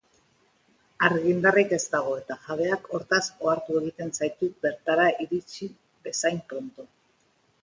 [1.09, 5.69] Argindarrik ez dago eta jabeak hortaz ohartu egiten zaitu bertara iritsi
[6.09, 6.89] bezain pronto.